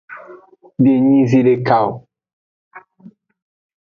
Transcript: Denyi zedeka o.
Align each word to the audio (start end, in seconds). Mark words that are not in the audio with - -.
Denyi 0.83 1.19
zedeka 1.29 1.77
o. 1.87 1.91